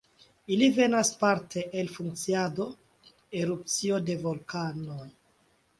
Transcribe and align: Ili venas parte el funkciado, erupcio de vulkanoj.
Ili 0.53 0.69
venas 0.77 1.11
parte 1.23 1.65
el 1.81 1.91
funkciado, 1.97 2.67
erupcio 3.43 4.03
de 4.11 4.19
vulkanoj. 4.27 5.07